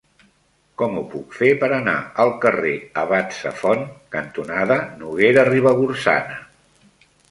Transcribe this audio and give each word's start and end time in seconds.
Com 0.81 0.95
ho 1.01 1.03
puc 1.11 1.35
fer 1.39 1.49
per 1.65 1.69
anar 1.77 1.95
al 2.25 2.33
carrer 2.47 2.73
Abat 3.05 3.37
Safont 3.43 3.87
cantonada 4.19 4.83
Noguera 5.05 5.49
Ribagorçana? 5.55 6.47